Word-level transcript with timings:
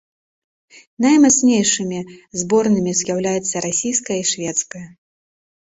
Наймацнейшымі 1.05 1.99
зборнымі 2.45 2.91
з'яўляюцца 3.03 3.55
расійская 3.67 4.17
і 4.23 4.29
шведская. 4.35 4.85